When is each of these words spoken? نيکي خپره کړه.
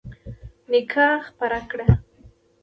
نيکي 0.71 1.07
خپره 1.27 1.59
کړه. 1.69 1.87